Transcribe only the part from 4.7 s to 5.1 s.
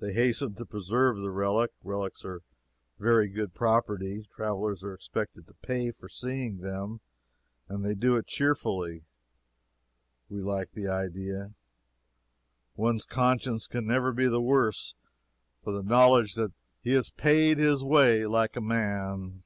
are